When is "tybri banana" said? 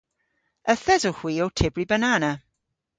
1.57-2.31